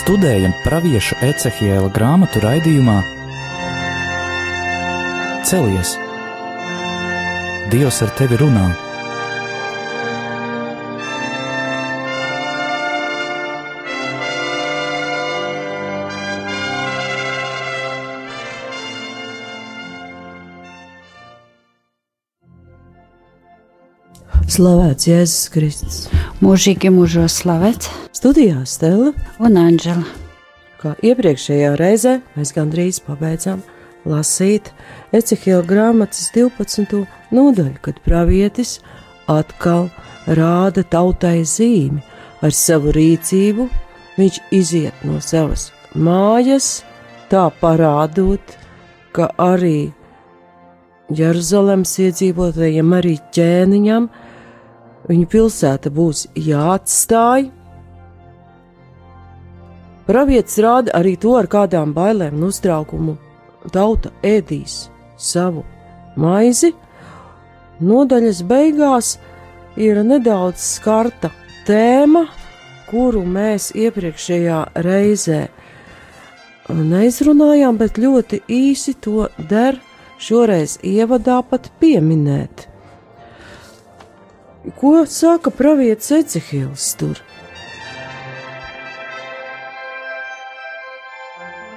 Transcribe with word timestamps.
Studējam 0.00 0.54
pravieša 0.64 1.18
Ecehiela 1.28 1.90
grāmatu 1.92 2.40
raidījumā 2.40 3.00
Celies! 5.44 5.96
Dievs 7.72 8.00
ar 8.06 8.12
tevi 8.16 8.38
runā! 8.40 8.70
Slavēts 24.50 25.06
Jēzus 25.10 25.50
Kristus. 25.54 26.00
Mūžīgi 26.40 26.88
mūžos 26.88 27.34
slavēts 27.42 27.90
Studijā 28.16 28.62
Stela, 28.64 29.10
un 29.44 29.58
Anģela. 29.60 30.06
kā 30.80 30.94
iepriekšējā 31.04 31.74
reizē, 31.76 32.14
mēs 32.32 32.54
gandrīz 32.56 32.96
pabeidzām 33.04 33.60
lasīt 34.08 34.70
Ecehila 35.12 35.60
grāmatas 35.60 36.30
12. 36.32 37.02
nodaļu, 37.30 37.76
kad 37.84 38.00
pravietis 38.06 38.78
atkal 39.28 39.90
rāda 40.24 40.80
tautai 40.80 41.44
zīmi 41.44 42.00
ar 42.40 42.56
savu 42.56 42.96
rīcību. 42.96 43.68
Viņš 44.16 44.40
iziet 44.50 45.04
no 45.04 45.20
savas 45.20 45.68
mājas, 45.92 46.86
tā 47.28 47.50
parādot, 47.60 48.56
ka 49.12 49.28
arī 49.36 49.92
Jeruzalemes 51.12 51.98
iedzīvotājiem, 52.00 52.96
arī 52.96 53.18
ķēniņam, 53.28 54.08
viņa 55.10 55.30
pilsēta 55.30 55.90
būs 55.94 56.26
jāatstāj. 56.38 57.48
Pravietis 60.06 60.58
rāda 60.62 60.94
arī 60.98 61.16
to, 61.20 61.34
ar 61.38 61.46
kādām 61.50 61.94
bailēm 61.94 62.38
un 62.38 62.48
uztraukumu 62.50 63.16
tauta 63.74 64.10
ēdīs 64.26 64.88
savu 65.20 65.64
maizi. 66.18 66.72
Nodaļas 67.80 68.42
beigās 68.48 69.14
ir 69.80 70.02
nedaudz 70.04 70.62
skarta 70.76 71.30
tēma, 71.68 72.26
kuru 72.90 73.22
mēs 73.24 73.70
iepriekšējā 73.78 74.60
reizē 74.84 75.44
neizrunājām, 76.70 77.78
bet 77.78 77.98
ļoti 77.98 78.42
īsi 78.46 78.96
to 79.02 79.28
der 79.50 79.78
šoreiz 80.20 80.78
ievadā 80.86 81.40
pat 81.46 81.70
pieminēt. 81.80 82.69
Ko 84.60 85.06
saka 85.06 85.48
pravietis 85.50 86.10
Ecehils 86.12 86.90
tur? 87.00 87.16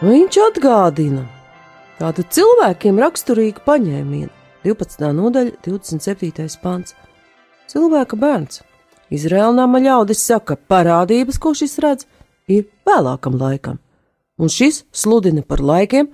Viņš 0.03 0.37
atgādina 0.49 1.21
tādu 1.95 2.25
cilvēkiem 2.27 2.97
raksturīgu 2.99 3.63
paņēmienu. 3.63 4.27
12. 4.67 5.05
nodaļa, 5.15 5.53
27. 5.63 6.57
pants. 6.59 6.95
Cilvēka 7.71 8.19
bērns. 8.19 8.59
Izraēla 9.15 9.53
nama 9.61 9.79
ļaudis 9.79 10.25
saka, 10.27 10.57
parādības, 10.57 11.39
ko 11.39 11.53
šis 11.55 11.77
redz, 11.83 12.07
ir 12.51 12.65
vēlākam 12.87 13.37
laikam, 13.39 13.77
un 14.35 14.51
šis 14.51 14.81
sludina 14.91 15.43
par 15.47 15.63
laikiem, 15.63 16.09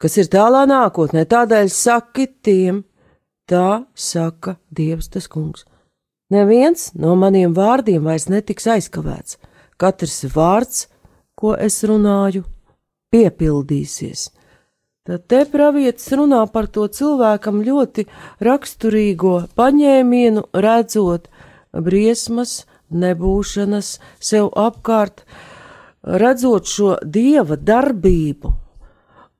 kas 0.00 0.16
ir 0.20 0.32
tālā 0.32 0.64
nākotnē, 0.70 1.26
tādēļ 1.28 1.68
saki 1.72 2.28
tiem, 2.40 2.80
tā 3.44 3.84
saka 3.92 4.56
Dievs 4.72 5.12
tas 5.12 5.28
kungs. 5.28 5.66
Neviens 6.32 6.90
no 6.96 7.16
maniem 7.18 7.52
vārdiem 7.56 8.04
vairs 8.06 8.28
netiks 8.32 8.68
aizkavēts, 8.70 9.36
katrs 9.76 10.22
vārds, 10.32 10.86
ko 11.36 11.52
es 11.58 11.82
runāju, 11.88 12.44
piepildīsies. 13.12 14.30
Tad 15.02 15.26
te 15.28 15.42
pravietis 15.50 16.12
runā 16.14 16.44
par 16.54 16.68
to 16.70 16.86
cilvēkam 16.86 17.60
ļoti 17.66 18.06
raksturīgo 18.48 19.34
paņēmienu, 19.58 20.46
redzot 20.54 21.26
briesmas, 21.74 22.62
nebūšanas 22.92 23.96
sev 24.22 24.52
apkārt, 24.54 25.24
redzot 26.22 26.70
šo 26.70 26.96
dieva 27.02 27.58
darbību. 27.58 28.54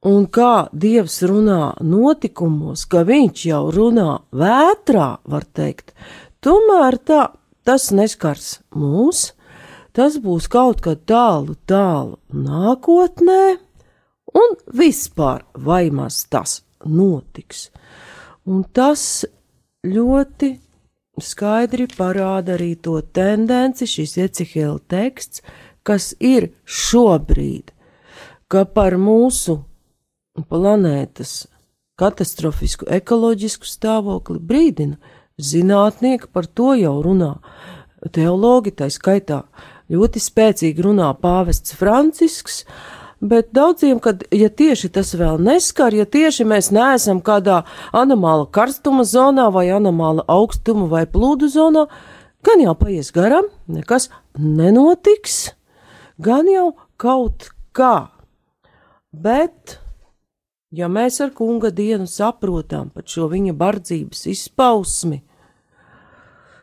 Un 0.03 0.25
kā 0.27 0.67
Dievs 0.75 1.21
runā 1.31 1.77
notikumos, 1.79 2.89
ka 2.91 3.05
viņš 3.07 3.43
jau 3.47 3.61
runā 3.71 4.09
vētrā, 4.35 5.09
var 5.31 5.45
teikt, 5.55 5.93
tomēr 6.45 6.99
tā, 7.07 7.27
tas 7.67 7.91
neskars 7.95 8.59
mūs, 8.75 9.31
tas 9.97 10.19
būs 10.23 10.49
kaut 10.53 10.83
kad 10.85 11.05
tālu, 11.09 11.57
tālu 11.69 12.19
nākotnē, 12.33 13.59
un 14.33 14.59
vispār 14.73 15.45
vai 15.55 15.87
maz 15.91 16.25
tas 16.31 16.61
notiks. 16.85 17.71
Un 18.49 18.65
tas 18.65 19.25
ļoti 19.87 20.57
skaidri 21.23 21.87
parāda 21.93 22.57
arī 22.57 22.75
to 22.81 22.99
tendenci, 23.15 23.87
šis 23.87 24.17
iecihēla 24.25 24.81
teksts, 24.91 25.43
kas 25.87 26.13
ir 26.19 26.51
šobrīd, 26.65 27.73
ka 28.49 28.65
par 28.65 28.97
mūsu 28.99 29.61
planētas 30.49 31.47
katastrofisku 32.01 32.89
ekoloģisku 32.91 33.69
stāvokli 33.69 34.41
brīdina 34.41 34.97
zinātnieki, 35.43 36.31
par 36.33 36.47
to 36.47 36.73
jau 36.79 36.97
runā 37.05 37.35
teologi, 38.15 38.73
tā 38.75 38.89
skaitā 38.91 39.43
ļoti 39.93 40.23
spēcīgi 40.23 40.89
runā 40.89 41.13
pāvests 41.21 41.77
Francisks, 41.79 42.65
Bet 43.23 43.53
daudziem, 43.55 44.01
kad 44.03 44.25
ja 44.35 44.49
tieši 44.51 44.89
tas 44.91 45.13
vēl 45.15 45.37
neskar, 45.39 45.95
ja 45.95 46.03
tieši 46.11 46.43
mēs 46.43 46.73
neesam 46.75 47.21
kādā 47.23 47.61
anomāla 47.95 48.49
karstuma 48.51 49.05
zonā 49.07 49.45
vai 49.55 49.69
anomāla 49.71 50.25
augstuma 50.27 50.89
vai 50.91 51.05
plūdu 51.07 51.47
zonā, 51.47 51.85
gan 52.43 52.65
jau 52.65 52.75
paies 52.81 53.13
garām, 53.15 53.47
nekas 53.71 54.09
nenotiks, 54.35 55.53
gan 56.19 56.51
jau 56.51 56.73
kaut 56.99 57.47
kā. 57.71 58.11
Bet, 59.15 59.79
ja 60.75 60.91
mēs 60.91 61.21
ar 61.23 61.31
kunga 61.31 61.71
dienu 61.71 62.11
saprotam 62.11 62.91
pat 62.91 63.07
šo 63.07 63.31
viņa 63.31 63.55
bardzības 63.55 64.27
izpausmi, 64.35 65.23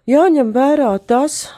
jāņem 0.10 0.52
vērā 0.56 0.92
tas, 1.06 1.50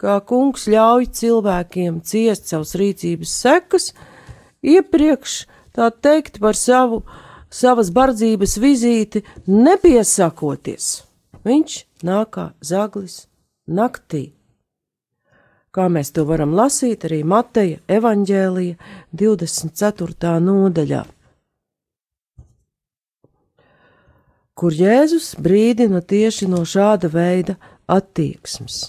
kā 0.00 0.18
kungs 0.26 0.66
ļauj 0.72 1.10
cilvēkiem 1.18 2.00
ciest 2.06 2.50
savas 2.50 2.74
rīcības 2.78 3.32
sekas, 3.44 3.92
iepriekš 4.62 5.42
tā 5.76 5.90
teikt 5.92 6.40
par 6.42 6.58
savu, 6.58 7.02
savas 7.52 7.92
bardzības 7.94 8.58
vizīti 8.62 9.24
nepiesakoties. 9.46 11.02
Viņš 11.42 11.80
nāk 12.06 12.36
kā 12.36 12.46
zaglis 12.62 13.26
naktī. 13.66 14.32
Kā 15.72 15.88
mēs 15.88 16.12
to 16.12 16.26
varam 16.28 16.52
lasīt 16.52 17.06
arī 17.08 17.22
Mateja 17.24 17.80
evaņģēlija 17.88 18.76
24. 19.16 20.34
nodaļā, 20.44 21.04
kur 24.62 24.74
Jēzus 24.78 25.34
brīdina 25.42 26.04
tieši 26.06 26.46
no 26.46 26.62
šāda 26.62 27.10
veida 27.10 27.58
attieksmes 27.90 28.84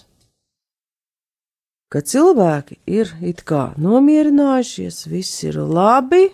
ka 1.93 2.01
cilvēki 2.01 2.79
ir 2.89 3.11
it 3.21 3.43
kā 3.45 3.67
nomierinājušies, 3.77 5.03
viss 5.11 5.43
ir 5.45 5.59
labi, 5.61 6.31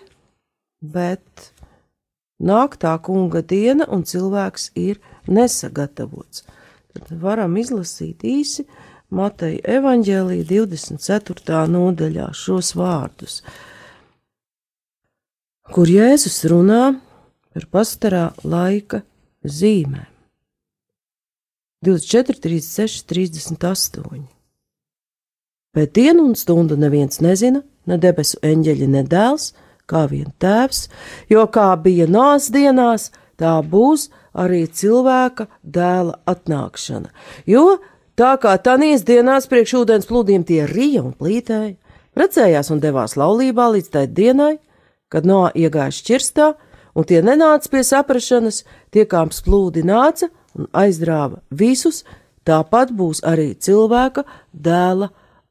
bet 0.80 1.50
nāk 2.40 2.78
tā 2.80 2.94
kunga 3.04 3.42
diena 3.44 3.84
un 3.92 4.06
cilvēks 4.08 4.70
ir 4.80 5.02
nesagatavots. 5.28 6.46
Tad 6.96 7.12
varam 7.20 7.58
izlasīt 7.60 8.24
īsi 8.24 8.64
Mateja 9.12 9.60
evaņģēlīja 9.76 10.46
24. 10.48 11.60
nodaļā 11.68 12.30
šos 12.40 12.72
vārdus, 12.78 13.42
kur 15.74 15.92
Jēzus 15.92 16.40
runā 16.48 16.84
par 17.52 17.68
pastarā 17.74 18.30
laika 18.48 19.02
zīmēm. 19.44 20.08
24, 21.82 22.40
36, 22.44 23.06
38. 23.08 24.26
Bet 25.72 25.94
dienu 25.96 26.26
un 26.28 26.34
stundu 26.36 26.76
neviens 26.76 27.22
nezina, 27.24 27.62
ne 27.88 27.96
debesu 27.96 28.40
eņģeļi, 28.44 28.88
ne 28.90 29.04
dēls, 29.06 29.52
kā 29.88 30.04
vien 30.10 30.28
tēvs, 30.42 30.88
jo 31.32 31.46
kā 31.48 31.70
bija 31.80 32.06
nās 32.10 32.50
dienās, 32.52 33.08
tā 33.40 33.56
būs 33.64 34.10
arī 34.36 34.66
cilvēka 34.66 35.46
dēla 35.62 36.18
atnākšana. 36.28 37.08
Jo 37.48 37.78
tā 38.18 38.34
kā 38.42 38.56
tanīs 38.60 39.06
dienās 39.06 39.48
priekš 39.50 39.78
ūdens 39.80 40.10
plūdiem 40.10 40.44
tie 40.44 40.66
rija 40.68 41.04
un 41.06 41.14
plītēja, 41.16 41.78
precējās 42.14 42.70
un 42.74 42.82
devās 42.82 43.16
laulībā 43.16 43.70
līdz 43.76 43.94
tai 43.94 44.04
dienai, 44.06 44.58
kad 45.10 45.26
no 45.26 45.46
iegāja 45.54 45.94
šķirstā, 45.96 46.52
un 47.00 47.08
tie 47.08 47.22
nenāca 47.24 47.72
pie 47.72 47.82
saprašanas, 47.86 48.62
tie 48.92 49.06
kā 49.08 49.24
splūdi 49.32 49.84
nāca 49.86 50.28
un 50.58 50.68
aizdrāva 50.76 51.40
visus, 51.50 52.04
tāpat 52.44 52.92
būs 52.92 53.24
arī 53.24 53.54
cilvēka 53.56 54.26
dēla 54.52 55.10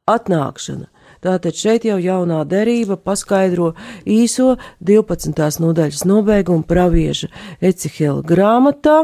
atnākšana. 0.09 0.89
Tātad 1.19 1.57
šeit 1.59 1.83
jau 1.83 1.97
jaunā 1.99 2.45
derība 2.47 2.95
paskaidro 2.95 3.73
īso 4.07 4.53
12. 4.79 5.35
nodaļas 5.59 6.05
nobeigumu 6.07 6.63
pravieša 6.63 7.27
Ecihela 7.59 8.23
grāmatā, 8.23 9.01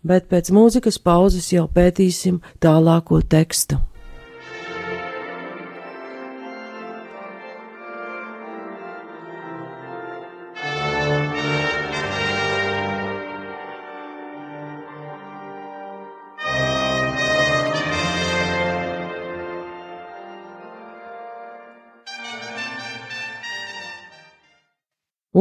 bet 0.00 0.30
pēc 0.32 0.48
mūzikas 0.56 0.96
pauzes 0.96 1.50
jau 1.52 1.66
pētīsim 1.68 2.40
tālāko 2.64 3.20
tekstu. 3.20 3.76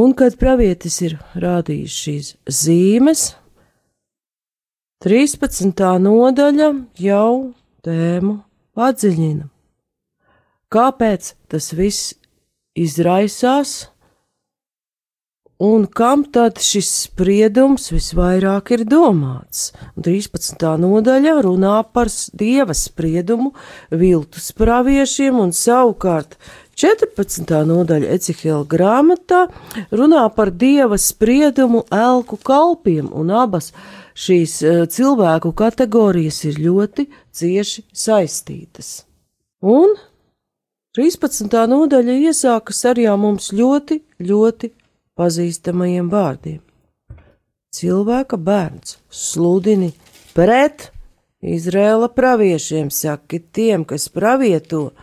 Un, 0.03 0.11
kad 0.17 0.35
pravietis 0.35 0.97
ir 1.05 1.13
rādījis 1.39 1.95
šīs 2.03 2.29
zīmes, 2.51 3.21
13. 5.03 5.83
nodaļa 5.99 6.69
jau 6.99 7.31
tēmu 7.83 8.37
padziļina. 8.75 9.49
Kāpēc 10.71 11.33
tas 11.51 11.67
viss 11.75 12.13
izraisās, 12.79 13.73
un 15.59 15.83
kam 15.85 16.23
tad 16.33 16.59
šis 16.63 16.89
spriedums 17.03 17.91
visvairāk 17.91 18.73
ir 18.77 18.85
domāts? 18.89 19.69
Un 19.93 20.07
13. 20.07 20.65
nodaļa 20.85 21.35
runā 21.45 21.77
par 21.91 22.11
dieva 22.31 22.71
spriedumu 22.71 23.51
viltus 23.91 24.49
praviešiem, 24.55 25.35
un 25.43 25.51
savukārt 25.51 26.39
14. 26.79 27.49
nodaļa 27.69 28.13
Ecihela 28.15 28.63
grāmatā 28.65 29.45
runā 29.93 30.23
par 30.33 30.51
dieva 30.51 30.97
spriedumu 30.97 31.83
elku 31.93 32.39
kalpiem, 32.41 33.11
un 33.13 33.29
abas 33.29 33.71
šīs 34.17 34.55
uh, 34.65 34.83
cilvēku 34.89 35.53
kategorijas 35.57 36.43
ir 36.49 36.57
ļoti 36.63 37.07
cieši 37.33 37.85
saistītas. 37.93 39.03
Un 39.61 39.95
13. 40.97 41.45
nodaļa 41.69 42.17
iesākas 42.29 42.83
ar 42.89 42.99
jau 43.01 43.15
mums 43.17 43.51
ļoti, 43.53 44.01
ļoti 44.21 44.73
pazīstamajiem 45.17 46.09
vārdiem. 46.09 46.59
Cilvēka 47.73 48.37
bērns 48.37 48.99
sludini 49.09 49.93
pret 50.37 50.91
Izrēla 51.43 52.07
praviešiem, 52.13 52.87
saka 52.93 53.39
tiem, 53.51 53.81
kas 53.83 54.05
pravieto, 54.13 54.93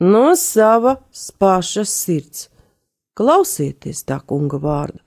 no 0.00 0.36
savas 0.36 1.30
pašas 1.38 1.90
sirds. 1.90 2.48
Klausieties 3.18 4.04
tā 4.06 4.20
kunga 4.22 4.60
vārdu. 4.62 5.00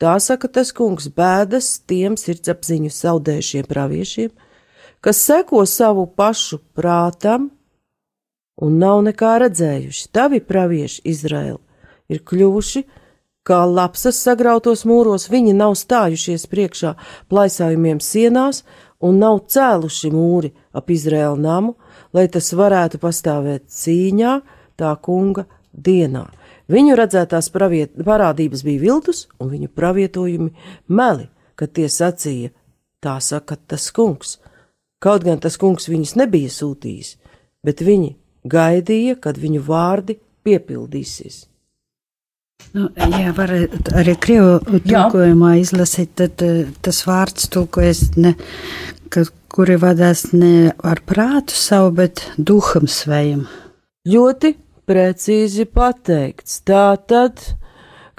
Tā 0.00 0.14
saka 0.16 0.48
tas 0.48 0.72
kungs 0.72 1.10
bēdas 1.12 1.74
tiem 1.84 2.16
sirdsapziņu 2.16 2.88
zaudējušiem 2.88 3.66
praviešiem, 3.68 4.30
kas 5.04 5.20
seko 5.26 5.66
savu 5.68 6.06
pašu 6.16 6.62
prātam 6.72 7.50
un 8.64 8.78
nav 8.80 9.02
nekā 9.04 9.34
redzējuši. 9.44 10.08
Tavi 10.08 10.40
pravieši 10.40 11.04
Izraēli 11.04 11.60
ir 12.08 12.24
kļuvuši 12.24 12.84
kā 13.44 13.60
lapsas 13.68 14.20
sagrautos 14.24 14.86
mūros, 14.88 15.28
viņi 15.28 15.52
nav 15.56 15.76
stājušies 15.76 16.48
priekšā 16.48 16.94
plaisājumiem 17.28 18.00
sienās 18.00 18.64
un 19.04 19.20
nav 19.20 19.44
cēluši 19.52 20.12
mūri 20.12 20.54
ap 20.72 20.88
Izraēlu 20.92 21.36
namu, 21.40 21.76
lai 22.16 22.26
tas 22.32 22.52
varētu 22.56 23.00
pastāvēt 23.02 23.66
cīņā 23.70 24.34
tā 24.80 24.92
kunga 25.02 25.46
dienā. 25.72 26.26
Viņu 26.70 26.94
redzētās 26.98 27.50
praviet, 27.50 27.96
parādības 28.06 28.62
bija 28.66 28.84
viltus, 28.84 29.26
un 29.42 29.50
viņu 29.50 29.72
pravietojumi 29.74 30.50
meli, 30.94 31.26
kad 31.58 31.74
tie 31.74 31.88
sacīja, 31.90 32.52
tā 33.02 33.18
saka 33.24 33.58
tas 33.58 33.88
kungs. 33.94 34.38
Kaut 35.02 35.24
gan 35.26 35.40
tas 35.42 35.56
kungs 35.58 35.88
viņus 35.90 36.16
nebija 36.20 36.50
sūtījis, 36.52 37.14
bet 37.66 37.82
viņi 37.82 38.14
gaidīja, 38.50 39.16
kad 39.18 39.40
viņu 39.40 39.62
vārdi 39.66 40.20
piepildīsies. 40.46 41.46
Nu, 42.76 42.90
jā, 42.94 43.32
var 43.34 43.50
arī 43.98 44.14
krievu 44.20 44.80
tulkojumā 44.84 45.54
izlasīt, 45.58 46.12
tad 46.20 46.42
eh, 46.44 46.68
tas 46.84 47.00
vārds 47.08 47.48
tulkojas 47.50 48.02
ne, 48.20 48.34
ka, 49.12 49.26
kuri 49.52 49.76
vadās 49.82 50.30
ne 50.32 50.72
ar 50.86 51.02
prātu 51.06 51.56
savu, 51.56 51.92
bet 52.00 52.24
duham 52.38 52.88
svejam. 52.90 53.46
Ļoti 54.08 54.54
precīzi 54.88 55.66
pateikts. 55.68 56.62
Tā 56.66 56.94
tad 57.10 57.42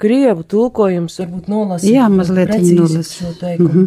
Крievu 0.02 0.42
tulkojums 0.42 1.20
varbūt 1.20 1.46
nolasīt. 1.46 1.92
Jā, 1.94 2.08
mazliet 2.10 2.50
nolasīt. 2.58 3.42
Угу. 3.62 3.82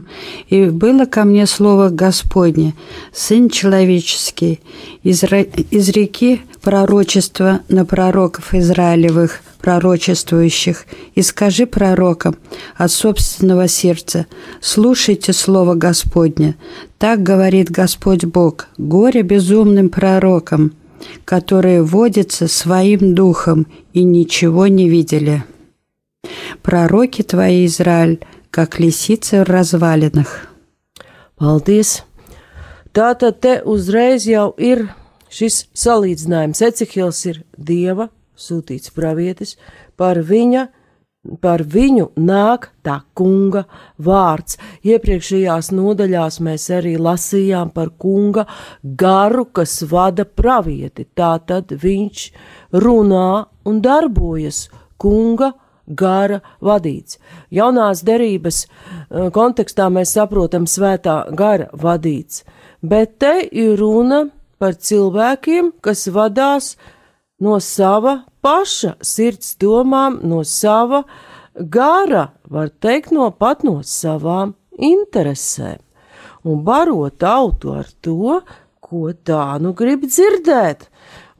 И 0.48 0.70
было 0.70 1.06
ко 1.06 1.26
мне 1.26 1.46
слово 1.46 1.90
Господне, 1.90 2.74
Сын 3.12 3.50
человеческий, 3.50 4.62
из, 5.04 5.24
из 5.24 5.90
реки 5.90 6.42
пророчества 6.62 7.60
на 7.68 7.86
пророков 7.86 8.54
Израилевых, 8.54 9.42
пророчествующих, 9.60 10.86
и 11.16 11.22
скажи 11.22 11.66
пророкам 11.66 12.38
от 12.78 12.92
собственного 12.92 13.68
сердца, 13.68 14.26
слушайте 14.62 15.34
слово 15.34 15.76
Господне. 15.76 16.56
Так 16.98 17.24
говорит 17.24 17.70
Господь 17.72 18.24
Бог, 18.24 18.68
горе 18.78 19.22
безумным 19.22 19.90
пророкам, 19.90 20.74
которые 21.26 21.84
водятся 21.84 22.48
своим 22.48 23.16
духом 23.16 23.68
и 23.92 24.04
ничего 24.04 24.68
не 24.68 24.88
видели. 24.88 25.44
Proroki 26.66 27.26
Tvoji, 27.28 27.64
Izraēļ, 27.70 28.18
kā 28.56 28.68
klīsīca 28.72 29.42
ir 29.42 29.56
razvalinah. 29.58 30.36
Paldies! 31.36 32.00
Tātad 32.96 33.42
te 33.44 33.58
uzreiz 33.68 34.24
jau 34.30 34.54
ir 34.56 34.86
šis 35.36 35.66
salīdzinājums. 35.76 36.62
Ecihils 36.64 37.20
ir 37.28 37.42
dieva 37.58 38.08
sūtīts 38.40 38.94
pravietis, 38.96 39.56
par 40.00 40.22
viņa, 40.24 40.64
par 41.44 41.64
viņu 41.76 42.10
nāk 42.16 42.70
tā 42.88 43.02
kunga 43.18 43.66
vārds. 44.00 44.56
Iepriekšējās 44.88 45.74
nodaļās 45.76 46.40
mēs 46.48 46.70
arī 46.78 46.96
lasījām 46.96 47.74
par 47.76 47.92
kunga 48.00 48.46
garu, 48.84 49.48
kas 49.52 49.82
vada 49.92 50.24
pravieti. 50.24 51.08
Tā 51.16 51.34
tad 51.48 51.76
viņš 51.84 52.26
runā 52.80 53.30
un 53.68 53.84
darbojas 53.84 54.70
kunga 55.02 55.52
gara 55.88 56.42
vadīts. 56.62 57.20
Jaunās 57.52 58.04
derības 58.06 58.66
eh, 58.66 59.30
kontekstā 59.34 59.90
mēs 59.94 60.16
saprotam 60.18 60.66
svētā 60.70 61.24
gara 61.36 61.70
vadīts, 61.74 62.44
bet 62.82 63.20
te 63.20 63.38
ir 63.52 63.78
runa 63.80 64.26
par 64.60 64.76
cilvēkiem, 64.76 65.74
kas 65.82 66.08
vadās 66.08 66.76
no 67.40 67.60
sava 67.60 68.24
paša 68.46 68.96
sirds 69.02 69.56
domām, 69.62 70.20
no 70.24 70.44
sava 70.44 71.04
gara, 71.56 72.30
var 72.50 72.70
teikt, 72.70 73.12
no 73.12 73.32
pat 73.32 73.64
no 73.64 73.82
savām 73.84 74.56
interesēm, 74.76 75.82
un 76.46 76.64
baro 76.64 77.10
tautu 77.10 77.74
ar 77.76 77.90
to, 78.02 78.42
ko 78.86 79.10
tā 79.26 79.58
nu 79.62 79.74
grib 79.74 80.06
dzirdēt, 80.06 80.88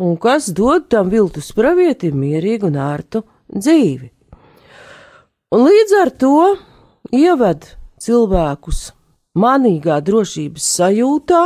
un 0.02 0.18
kas 0.18 0.50
dod 0.56 0.90
tam 0.90 1.12
viltus 1.14 1.52
pravietim 1.56 2.18
mierīgu 2.20 2.72
un 2.72 2.80
ērtu 2.82 3.22
dzīvi. 3.54 4.15
Un 5.54 5.66
līdz 5.68 5.92
ar 6.02 6.10
to 6.18 6.38
ieved 7.14 7.68
cilvēkus 8.02 8.90
manīgā 9.38 10.00
drošības 10.06 10.70
sajūtā 10.78 11.42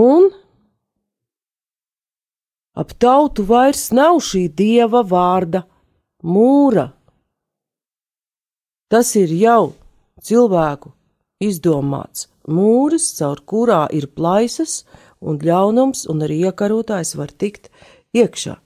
un 0.00 0.30
ap 2.74 2.94
tautu 2.98 3.44
vairs 3.46 3.90
nav 3.94 4.18
šī 4.26 4.48
dieva 4.58 5.04
vārda 5.06 5.62
mūra. 6.24 6.88
Tas 8.90 9.14
ir 9.14 9.30
jau 9.30 9.72
cilvēku 10.18 10.90
izdomāts 11.38 12.26
mūris, 12.50 13.06
caur 13.18 13.38
kurā 13.46 13.84
ir 13.94 14.08
plaisas 14.10 14.82
un 15.20 15.38
ļaunums, 15.38 16.08
un 16.10 16.26
arī 16.26 16.40
iekarotājs 16.48 17.14
var 17.20 17.30
tikt 17.30 17.70
iekšā. 18.16 18.56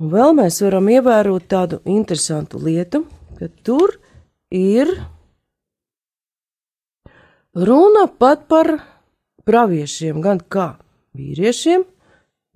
Un 0.00 0.08
vēl 0.14 0.32
mēs 0.38 0.62
varam 0.64 0.86
ievērot 0.88 1.44
tādu 1.50 1.80
interesantu 1.84 2.60
lietu, 2.64 3.02
ka 3.36 3.50
tur 3.66 3.98
ir 4.48 4.88
runa 7.52 8.06
pat 8.08 8.46
par 8.48 8.78
praviešiem, 9.44 10.22
gan 10.24 10.40
kā 10.40 10.70
vīriešiem, 11.16 11.84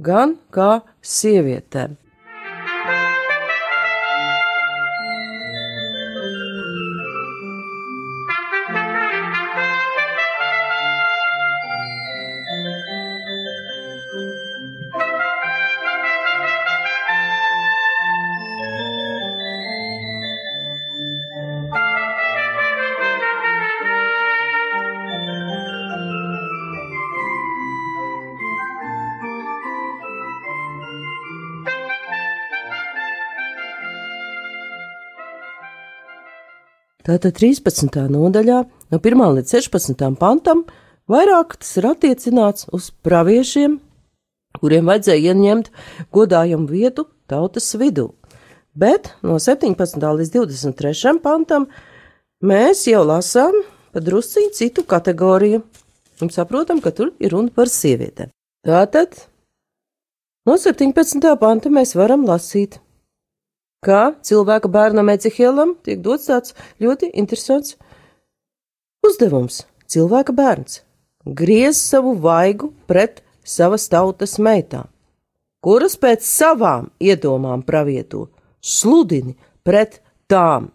gan 0.00 0.38
kā 0.54 0.70
sievietēm. 1.04 1.98
Tātad 37.14 37.36
13. 37.38 38.08
nodaļā, 38.10 38.56
no 38.90 38.98
1 38.98 39.20
līdz 39.36 39.52
16. 39.54 40.00
pantam, 40.18 40.64
vairāk 41.06 41.52
tas 41.60 41.68
ir 41.78 41.86
attiecināts 41.86 42.66
uz 42.74 42.88
praviešiem, 43.06 43.76
kuriem 44.58 44.90
vajadzēja 44.90 45.30
ieņemt 45.30 45.70
godājumu 46.10 46.66
vietu 46.66 47.04
tautas 47.30 47.70
vidū. 47.78 48.08
Bet 48.74 49.12
no 49.22 49.38
17. 49.38 50.02
līdz 50.02 50.34
23. 50.34 51.14
pantam 51.22 51.68
mēs 52.42 52.82
jau 52.90 53.04
lasām 53.06 53.60
pa 53.94 54.02
drusciņu 54.02 54.50
citu 54.58 54.82
kategoriju 54.82 55.62
un 56.18 56.34
saprotam, 56.34 56.82
ka 56.82 56.90
tur 56.90 57.14
ir 57.22 57.30
runa 57.36 57.54
par 57.54 57.70
sievietēm. 57.70 58.34
Tātad 58.66 59.14
no 60.50 60.58
17. 60.58 61.30
panta 61.38 61.70
mēs 61.70 61.94
varam 61.94 62.26
lasīt, 62.26 62.80
kā 63.84 64.00
cilvēka 64.24 64.70
bērnam 64.72 65.12
Ecihielam 65.12 65.76
tiek 65.84 66.00
dots 66.04 66.30
tāds 66.30 66.56
ļoti 66.82 67.12
interesants 67.12 67.76
uzdevums. 69.04 69.62
Cilvēka 69.90 70.32
bērns 70.34 70.80
griez 71.24 71.80
savu 71.80 72.14
vaigu 72.20 72.72
pret 72.88 73.22
savas 73.44 73.86
tautas 73.92 74.38
meitām, 74.40 74.88
kuras 75.64 75.96
pēc 76.00 76.24
savām 76.24 76.88
iedomām 77.00 77.62
pravieto 77.64 78.28
sludini 78.64 79.36
pret 79.64 80.00
tām. 80.28 80.70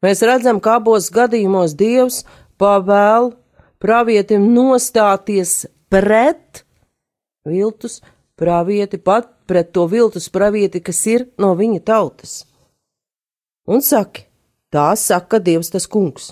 Mēs 0.00 0.22
redzam, 0.24 0.62
ka 0.62 0.78
abos 0.80 1.10
gadījumos 1.12 1.74
Dievs 1.76 2.22
pavēl 2.60 3.32
pravietim 3.82 4.46
nostāties 4.54 5.66
pret 5.92 6.64
viltus 7.44 8.00
pravieti, 8.40 8.96
pat 8.96 9.28
pret 9.50 9.72
to 9.74 9.88
viltus 9.90 10.30
pravieti, 10.30 10.78
kas 10.78 11.02
ir 11.10 11.26
no 11.42 11.56
viņa 11.58 11.82
tautas. 11.90 12.44
Un 13.66 13.82
saki, 13.82 14.28
tā 14.70 14.92
saka 14.96 15.40
Dievs 15.42 15.72
tas 15.74 15.88
kungs. 15.90 16.30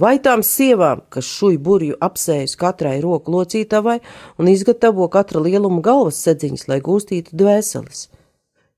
Vai 0.00 0.14
tām 0.22 0.40
sievām, 0.46 1.02
kas 1.12 1.26
šuj 1.28 1.58
burju 1.60 1.98
apsējas 2.00 2.54
katrai 2.56 2.94
roku 3.02 3.34
locītavai 3.34 3.98
un 4.40 4.48
izgatavo 4.48 5.10
katra 5.12 5.42
lieluma 5.44 5.82
galvas 5.84 6.22
sedziņas, 6.24 6.68
lai 6.70 6.78
gūstītu 6.86 7.36
dvēseles? 7.36 8.06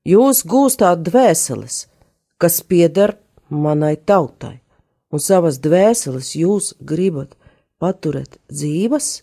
Jūs 0.03 0.41
gūstāt 0.51 1.05
dvēseles, 1.05 1.85
kas 2.41 2.59
pieder 2.67 3.15
manai 3.47 3.95
tautai, 3.95 4.57
un 5.13 5.23
savas 5.23 5.61
dvēseles 5.63 6.33
jūs 6.35 6.73
gribat 6.83 7.37
paturēt 7.79 8.41
dzīvas, 8.51 9.13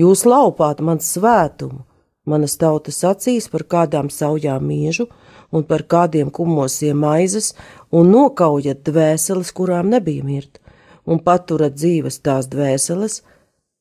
jūs 0.00 0.24
laupāt 0.26 0.82
man 0.82 0.98
svētumu, 0.98 1.84
manas 2.28 2.56
tautas 2.60 3.00
acīs 3.04 3.48
par 3.52 3.64
kādām 3.64 4.12
saujām 4.12 4.64
miežu 4.68 5.08
un 5.52 5.64
par 5.64 5.86
kādiem 5.88 6.30
kumosiem 6.30 6.98
maizes, 7.00 7.54
un 7.90 8.10
nokaujat 8.12 8.84
dvēseles, 8.84 9.52
kurām 9.56 9.88
nebija 9.94 10.24
mirt 10.24 10.60
un 11.08 11.20
paturat 11.24 11.72
dzīves 11.76 12.20
tās 12.24 12.48
dvēseles, 12.52 13.22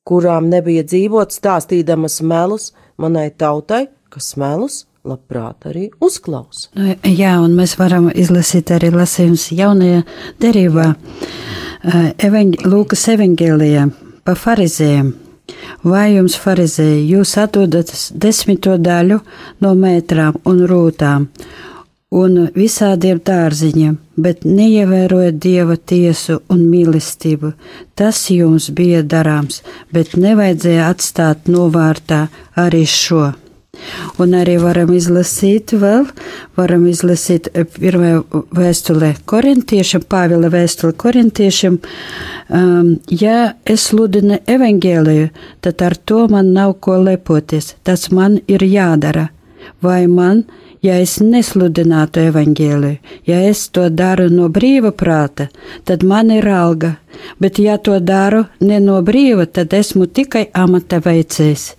kurām 0.08 0.48
nebija 0.52 0.86
dzīvot, 0.88 1.34
stāstīdamas 1.36 2.22
melus 2.24 2.72
manai 2.98 3.30
tautai, 3.36 3.88
kas 4.14 4.36
melus 4.40 4.86
labprāt 5.08 5.68
arī 5.70 5.88
uzklausa. 6.04 6.72
Nu, 6.80 6.96
jā, 7.04 7.36
un 7.44 7.56
mēs 7.60 7.78
varam 7.80 8.10
izlasīt 8.12 8.72
arī 8.76 8.92
lasījums 8.96 9.50
jaunajā 9.56 10.04
derībā, 10.44 10.90
eh, 10.96 12.12
evaņ, 12.28 12.58
Lūkas 12.68 13.08
evaņģēlijā 13.16 13.88
pa 14.24 14.36
farizējiem. 14.36 15.27
Vai 15.88 16.16
jums, 16.16 16.36
farizēji, 16.42 17.06
jūs 17.14 17.38
atdodat 17.40 17.94
desmito 18.14 18.76
daļu 18.78 19.22
no 19.64 19.74
mētrām 19.78 20.42
un 20.50 20.66
rūtām, 20.68 21.28
un 22.18 22.38
visādiem 22.56 23.22
dārziņiem, 23.30 23.98
bet 24.16 24.46
neievērojot 24.48 25.40
dieva 25.44 25.78
tiesu 25.78 26.42
un 26.54 26.64
mīlestību. 26.72 27.54
Tas 27.96 28.28
jums 28.32 28.70
bija 28.76 29.04
darāms, 29.04 29.62
bet 29.92 30.16
nevajadzēja 30.20 30.88
atstāt 30.94 31.52
novārtā 31.52 32.28
arī 32.56 32.86
šo. 32.88 33.34
Un 34.22 34.34
arī 34.38 34.58
varam 34.62 34.92
izlasīt 34.96 35.74
vēl, 35.78 36.08
varam 36.58 36.86
izlasīt 36.90 37.50
pirmajā 37.78 38.22
vēstulē 38.58 39.14
korintiešiem, 39.30 40.06
Pāvila 40.10 40.52
vēstule 40.54 40.96
korintiešiem. 40.98 41.80
Um, 42.48 42.94
ja 43.12 43.54
es 43.66 43.90
sludinu 43.92 44.40
evaņģēliju, 44.48 45.32
tad 45.62 45.84
ar 45.86 45.98
to 45.98 46.26
man 46.32 46.54
nav 46.56 46.78
ko 46.84 47.00
lepoties, 47.04 47.76
tas 47.84 48.10
man 48.12 48.40
ir 48.48 48.64
jādara. 48.66 49.30
Vai 49.84 50.08
man 50.08 50.46
ja 50.88 50.98
es 51.02 51.18
nesludinātu 51.24 52.22
evaņģēliju, 52.30 53.18
ja 53.28 53.42
es 53.50 53.68
to 53.74 53.88
daru 53.90 54.28
no 54.34 54.48
brīva 54.54 54.94
prāta, 54.96 55.50
tad 55.88 56.06
man 56.08 56.32
ir 56.34 56.48
alga, 56.52 56.96
bet 57.42 57.60
ja 57.62 57.78
to 57.78 58.00
daru 58.00 58.46
ne 58.62 58.80
no 58.84 59.00
brīva, 59.06 59.48
tad 59.48 59.74
esmu 59.74 60.08
tikai 60.08 60.48
amata 60.54 61.02
veicējs. 61.04 61.70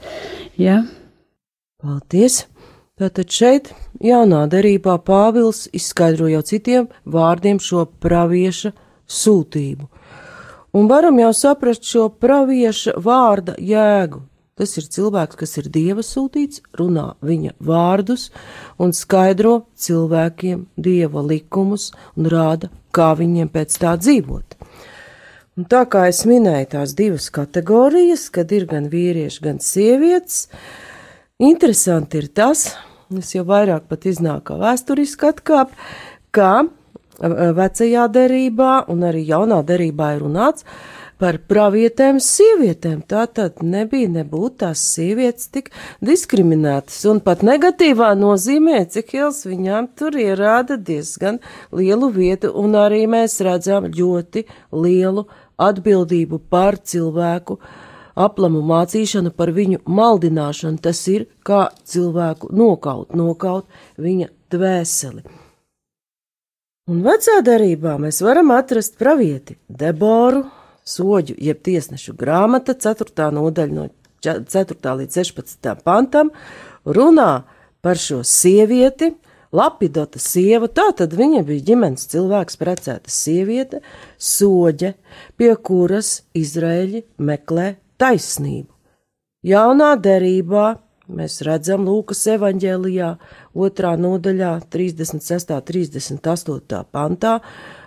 Ja? 0.59 0.83
Paldies! 1.79 2.41
Tātad 2.99 3.31
šeit 3.31 3.69
jaunā 4.03 4.41
derībā 4.51 4.97
Pāvils 5.07 5.69
izskaidro 5.79 6.27
jau 6.27 6.41
citiem 6.43 6.89
vārdiem 7.07 7.61
šo 7.63 7.85
pravieša 8.03 8.73
sūtību. 9.19 9.87
Un 10.75 10.89
varam 10.91 11.21
jau 11.23 11.29
saprast 11.39 11.87
šo 11.87 12.09
pravieša 12.25 12.97
vārda 13.05 13.55
jēgu. 13.63 14.25
Tas 14.59 14.75
ir 14.83 14.89
cilvēks, 14.97 15.39
kas 15.39 15.55
ir 15.63 15.69
dieva 15.79 16.03
sūtīts, 16.03 16.65
runā 16.81 17.13
viņa 17.23 17.55
vārdus 17.71 18.27
un 18.83 18.91
skaidro 18.91 19.55
cilvēkiem 19.79 20.67
dieva 20.75 21.23
likumus 21.23 21.93
un 22.19 22.27
rāda, 22.35 22.73
kā 22.91 23.13
viņiem 23.23 23.55
pēc 23.55 23.79
tā 23.87 23.95
dzīvot. 24.03 24.59
Un 25.55 25.71
tā 25.71 25.87
kā 25.87 26.09
es 26.11 26.27
minēju 26.27 26.73
tās 26.75 26.99
divas 26.99 27.31
kategorijas, 27.31 28.27
kad 28.35 28.51
ir 28.51 28.67
gan 28.67 28.91
vīrieši, 28.91 29.47
gan 29.47 29.63
sievietes, 29.63 30.49
interesanti 31.39 32.23
ir 32.23 32.29
tas, 32.35 32.69
tas 33.09 33.35
jau 33.35 33.45
vairāk 33.49 33.89
pat 33.91 34.07
iznāk 34.11 34.49
kā 34.51 34.59
vēsturiski 34.61 35.31
atkāp, 35.33 35.73
ka 36.35 36.67
vecajā 37.19 38.07
derībā 38.15 38.85
un 38.93 39.03
arī 39.09 39.25
jaunā 39.27 39.63
derībā 39.67 40.15
ir 40.17 40.25
runāts, 40.27 40.67
par 41.19 41.41
pravietēm 41.51 42.21
sievietēm. 42.23 43.03
Tā 43.11 43.25
tad 43.35 43.63
nebija 43.67 44.11
nebūt 44.21 44.61
tās 44.63 44.83
sievietes 44.95 45.51
tik 45.55 45.73
diskriminētas, 46.05 47.01
un 47.11 47.21
pat 47.25 47.43
negatīvā 47.47 48.13
nozīmē, 48.19 48.85
cik 48.93 49.17
Hils 49.17 49.43
viņām 49.49 49.91
tur 49.99 50.19
ierāda 50.19 50.79
diezgan 50.79 51.41
lielu 51.75 52.13
vietu, 52.15 52.53
un 52.55 52.79
arī 52.79 53.05
mēs 53.11 53.41
redzam 53.47 53.91
ļoti 53.91 54.47
lielu 54.73 55.27
atbildību 55.59 56.39
par 56.51 56.79
cilvēku 56.79 57.59
aplamu 58.19 58.63
mācīšanu, 58.67 59.33
par 59.37 59.53
viņu 59.55 59.83
maldināšanu. 59.87 60.81
Tas 60.83 61.03
ir 61.11 61.29
kā 61.47 61.69
cilvēku 61.89 62.51
nokaut, 62.55 63.15
nokaut 63.17 63.69
viņa 64.01 64.31
dvēseli. 64.53 65.25
Un 66.89 67.03
vecā 67.05 67.41
darbā 67.45 67.99
mēs 68.01 68.23
varam 68.25 68.51
atrast 68.57 68.97
pravieti 69.01 69.59
Deboru, 69.69 70.47
soģu 70.89 71.37
jeb 71.37 71.61
tiesnešu 71.67 72.15
grāmata, 72.17 72.73
4. 72.73 73.29
nodaļa 73.37 73.75
no 73.77 73.89
4. 74.25 74.95
līdz 75.03 75.19
16. 75.21 75.75
pantam, 75.85 76.33
runā 76.89 77.45
par 77.85 78.01
šo 78.01 78.23
sievieti, 78.25 79.13
Lapidota 79.49 80.21
sieva, 80.21 80.69
tā 80.69 80.91
tad 80.93 81.15
viņa 81.17 81.41
bija 81.49 81.65
ģimenes 81.71 82.03
cilvēks, 82.13 82.59
precēta 82.61 83.09
sieviete, 83.09 83.81
soģe, 84.21 84.93
pie 85.41 85.55
kuras 85.65 86.19
Izraēļi 86.37 87.07
meklē 87.17 87.71
taisnību. 88.01 88.71
Jaunā 89.47 89.95
derībā 90.03 90.67
mēs 91.09 91.41
redzam 91.47 91.87
Lūkas 91.89 92.25
evanģēlijā, 92.35 93.13
otrā 93.57 93.95
nodaļā, 94.01 94.55
36. 94.73 95.55
un 95.55 95.63
38. 95.71 96.81
pantā, 96.93 97.39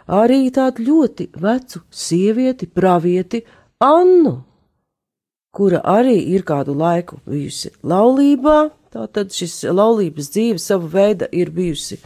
arī 0.08 0.46
tādu 0.54 0.88
ļoti 0.88 1.30
vecu 1.42 1.84
sievieti, 1.92 2.68
pravieti 2.68 3.44
Annu, 3.82 4.36
kura 5.52 5.82
arī 5.98 6.18
ir 6.34 6.46
kādu 6.48 6.76
laiku 6.78 7.20
bijusi 7.26 7.74
laulībā. 7.84 8.72
Tātad 8.92 9.32
šis 9.32 9.62
laulības 9.72 10.28
dzīve 10.34 10.60
sava 10.60 10.90
veida 10.92 11.30
ir 11.32 11.50
bijusi 11.56 12.00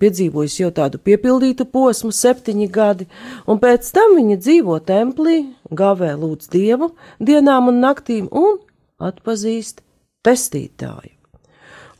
piedzīvojusi 0.00 0.62
jau 0.62 0.70
tādu 0.74 1.00
piepildītu 1.02 1.66
posmu, 1.70 2.12
septiņi 2.14 2.68
gadi, 2.72 3.08
un 3.46 3.60
pēc 3.62 3.90
tam 3.94 4.16
viņa 4.18 4.38
dzīvo 4.42 4.78
templī, 4.86 5.40
gavē 5.70 6.14
lūdz 6.18 6.50
dievu 6.52 6.92
dienām 7.20 7.72
un 7.72 7.82
naktīm 7.84 8.30
un 8.30 8.58
atpazīst 9.02 9.84
pestītāju. 10.24 11.14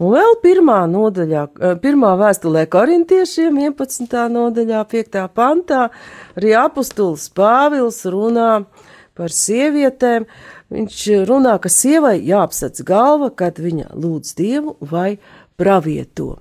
Un 0.02 0.10
vēl 0.10 0.34
pirmā 0.42 0.80
nodaļā, 0.90 1.44
eh, 1.60 1.74
pirmā 1.78 2.16
vēstulē 2.18 2.66
korintiešiem, 2.66 3.60
11. 3.62 4.26
nodaļā, 4.28 4.82
5. 4.90 5.28
pantā, 5.28 5.90
arī 6.36 6.50
apustulis 6.58 7.28
Pāvils 7.30 8.02
runā 8.10 8.66
par 9.14 9.30
sievietēm. 9.30 10.26
Viņš 10.74 11.26
runā, 11.28 11.60
ka 11.62 11.68
sievai 11.68 12.18
jāapsec 12.26 12.82
galva, 12.82 13.30
kad 13.30 13.54
viņa 13.54 13.94
lūdz 13.94 14.34
dievu 14.34 14.76
vai 14.80 15.18
pravieto. 15.60 16.38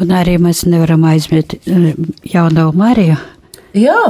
Un 0.00 0.14
arī 0.14 0.36
mēs 0.42 0.64
nevaram 0.68 1.04
aizmirst 1.08 1.58
eh, 1.62 1.92
jauno 2.32 2.70
Mariju. 2.76 3.18
Jā, 3.76 4.00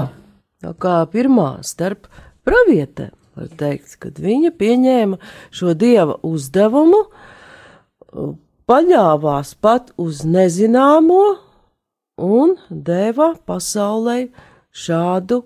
Tā 0.66 0.72
kā 0.80 1.02
pirmā 1.12 1.60
starp 1.62 2.08
pravietēm, 2.48 3.12
var 3.36 3.50
teikt, 3.60 3.98
kad 4.00 4.16
viņa 4.18 4.50
pieņēma 4.56 5.18
šo 5.54 5.74
dieva 5.76 6.16
uzdevumu, 6.24 7.02
paļāvās 8.66 9.52
pat 9.60 9.92
uz 10.00 10.24
nezināmo 10.24 11.20
un 12.18 12.56
deva 12.70 13.34
pasaulē 13.46 14.16
šādu 14.72 15.42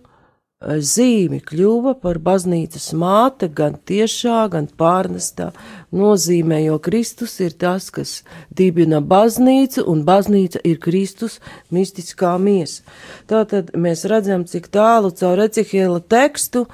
zīmi 0.61 1.41
kļuva 1.41 1.95
par 2.03 2.19
baznīcas 2.21 2.91
māte 2.93 3.49
gan 3.49 3.79
tiešā, 3.89 4.45
gan 4.53 4.69
pārnestā 4.69 5.51
nozīmē, 5.97 6.61
jo 6.67 6.79
Kristus 6.85 7.39
ir 7.41 7.55
tas, 7.57 7.89
kas 7.91 8.21
dibina 8.53 9.01
baznīcu, 9.01 9.87
un 9.89 10.05
baznīca 10.05 10.61
ir 10.65 10.77
Kristus 10.79 11.41
mistiskā 11.73 12.37
miesa. 12.39 12.83
Tātad 13.31 13.73
mēs 13.73 14.05
redzam, 14.05 14.45
cik 14.45 14.69
tālu 14.69 15.15
caur 15.17 15.41
Ecihiela 15.47 16.01
tekstu, 16.01 16.67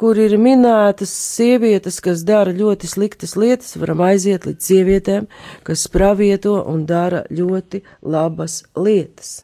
kur 0.00 0.16
ir 0.16 0.38
minētas 0.40 1.12
sievietes, 1.12 2.00
kas 2.00 2.24
dara 2.24 2.56
ļoti 2.56 2.88
sliktas 2.88 3.36
lietas, 3.36 3.76
varam 3.76 4.00
aiziet 4.08 4.48
līdz 4.48 4.70
sievietēm, 4.70 5.28
kas 5.64 5.88
pravieto 5.92 6.56
un 6.64 6.86
dara 6.88 7.26
ļoti 7.28 7.84
labas 8.00 8.62
lietas. 8.76 9.42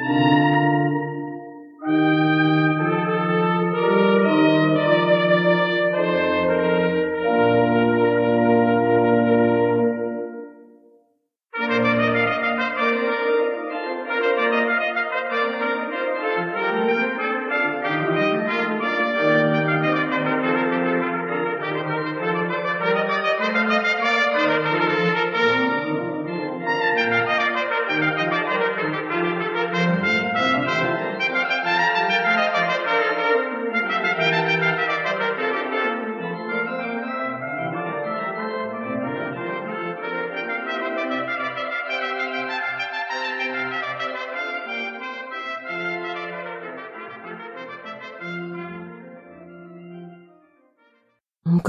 Un, 0.00 0.49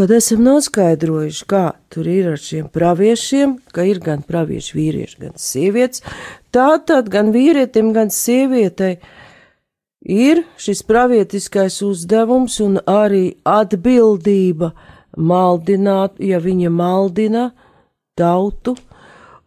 kad 0.02 0.10
esam 0.16 0.40
noskaidrojuši, 0.42 1.44
kā 1.46 1.76
tur 1.94 2.08
ir 2.10 2.32
ar 2.32 2.40
šiem 2.42 2.72
praviešiem, 2.74 3.52
ka 3.70 3.84
ir 3.86 4.00
gan 4.02 4.24
pravieši 4.26 4.74
vīrieši, 4.74 5.18
gan 5.22 5.36
sievietes, 5.38 6.02
tā 6.50 6.80
tad 6.90 7.12
gan 7.14 7.30
vīrietim, 7.36 7.92
gan 7.94 8.10
sievietei 8.10 8.96
ir 10.02 10.42
šis 10.58 10.82
pravietiskais 10.90 11.78
uzdevums 11.86 12.58
un 12.66 12.80
arī 12.90 13.36
atbildība 13.46 14.72
maldināt, 15.22 16.18
ja 16.18 16.42
viņa 16.42 16.74
maldina 16.74 17.52
tautu, 18.18 18.74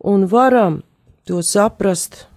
un 0.06 0.28
varam 0.30 0.84
to 1.26 1.42
saprast 1.42 2.28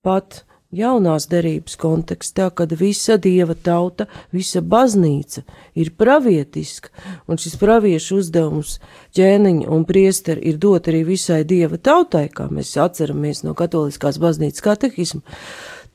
pat 0.00 0.46
jaunās 0.74 1.24
derības 1.30 1.78
kontekstā, 1.80 2.50
kad 2.52 2.72
visa 2.76 3.16
dieva 3.16 3.54
tauta, 3.54 4.06
visa 4.32 4.60
baznīca 4.60 5.42
ir 5.78 5.94
pravietiska, 5.96 6.92
un 7.28 7.40
šis 7.40 7.56
praviešu 7.60 8.18
uzdevums 8.20 8.76
ķēniņa 9.16 9.70
un 9.72 9.86
priesteri 9.88 10.44
ir 10.50 10.60
dot 10.60 10.90
arī 10.90 11.04
visai 11.08 11.42
dieva 11.48 11.80
tautai, 11.80 12.28
kā 12.28 12.50
mēs 12.52 12.76
atceramies 12.76 13.44
no 13.46 13.56
katoliskās 13.56 14.20
baznīcas 14.20 14.64
katehismu, 14.64 15.24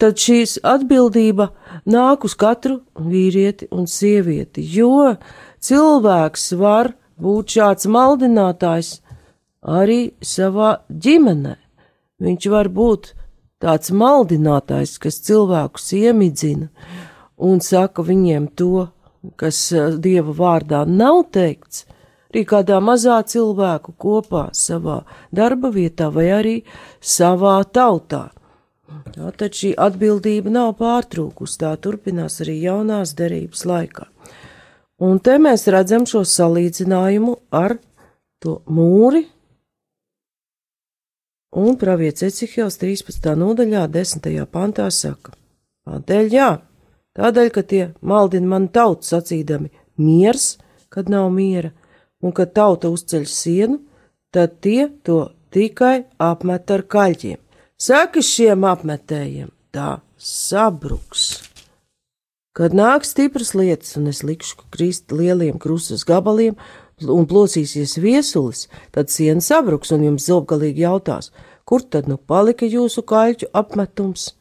tad 0.01 0.17
šīs 0.17 0.57
atbildība 0.65 1.51
nāk 1.85 2.25
uz 2.25 2.33
katru 2.33 2.81
vīrieti 2.97 3.69
un 3.71 3.85
sievieti, 3.85 4.65
jo 4.65 5.13
cilvēks 5.61 6.51
var 6.57 6.95
būt 7.21 7.59
šāds 7.59 7.85
maldinātājs 7.85 8.95
arī 9.61 10.15
savā 10.25 10.79
ģimenē. 10.89 11.59
Viņš 12.23 12.47
var 12.49 12.69
būt 12.73 13.13
tāds 13.63 13.93
maldinātājs, 13.95 14.97
kas 15.01 15.21
cilvēkus 15.23 15.93
iemidzina 15.97 16.69
un 17.43 17.63
saka 17.63 18.03
viņiem 18.05 18.51
to, 18.59 18.87
kas 19.39 19.65
eh, 19.71 19.97
Dieva 20.03 20.35
vārdā 20.35 20.83
nav 20.89 21.23
teikts, 21.35 21.85
arī 22.33 22.45
kādā 22.49 22.79
mazā 22.83 23.19
cilvēku 23.29 23.95
kopā 23.99 24.47
savā 24.57 25.03
darba 25.31 25.71
vietā 25.73 26.09
vai 26.13 26.29
arī 26.33 26.55
savā 26.99 27.59
tautā. 27.63 28.29
Tātad 29.13 29.55
šī 29.57 29.73
atbildība 29.79 30.51
nav 30.53 30.75
pārtrūkusi, 30.77 31.59
tā 31.61 31.71
turpinās 31.81 32.41
arī 32.43 32.59
jaunās 32.61 33.13
derības 33.17 33.63
laikā. 33.69 34.07
Un 35.03 35.17
te 35.19 35.39
mēs 35.41 35.65
redzam 35.73 36.05
šo 36.09 36.21
salīdzinājumu 36.27 37.33
ar 37.57 37.77
to 38.43 38.59
mūri, 38.69 39.25
Un 41.53 41.75
pravietis 41.77 42.31
Ecihils 42.31 42.79
13. 42.81 43.35
nodaļā, 43.37 43.83
10. 43.93 44.25
pantā 44.49 44.87
saka: 44.89 45.35
Tādēļ 45.85 46.31
jā, 46.33 46.47
tādēļ, 47.13 47.49
ka 47.53 47.61
tie 47.69 47.83
maldina 48.01 48.49
mani 48.55 48.71
tautu 48.73 49.05
sacīdami 49.05 49.69
miers, 50.01 50.55
kad 50.89 51.11
nav 51.13 51.29
miera, 51.35 51.69
un 52.25 52.33
kad 52.33 52.55
tauta 52.57 52.89
uzceļ 52.89 53.29
sienu, 53.29 53.77
tad 54.33 54.57
tie 54.65 54.87
to 55.05 55.27
tikai 55.53 56.07
apmet 56.17 56.73
ar 56.73 56.87
kaļķiem. 56.89 57.37
Saki 57.77 58.25
šiem 58.25 58.65
apmetējiem, 58.65 59.53
tā 59.69 59.99
sabruks. 60.17 61.43
Kad 62.57 62.73
nāks 62.73 63.13
stipras 63.13 63.53
lietas, 63.53 63.93
un 63.97 64.09
es 64.09 64.23
likšu 64.25 64.57
krist 64.73 65.13
lieliem 65.13 65.61
krustas 65.61 66.01
gabaliem, 66.05 66.57
un 67.01 67.25
plosīsies 67.27 67.97
viesulis, 68.01 68.67
tad 68.91 69.09
siena 69.09 69.41
sabruks 69.41 69.91
un 69.95 70.05
jums 70.07 70.27
zobgalīgi 70.29 70.85
jautās, 70.85 71.31
kur 71.65 71.81
tad 71.81 72.07
nu 72.07 72.17
palika 72.17 72.67
jūsu 72.69 73.03
kaļķu 73.07 73.49
apmetums? 73.53 74.33